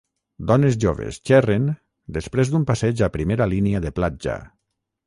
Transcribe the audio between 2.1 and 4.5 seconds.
després d'un passeig a primera línia de platja.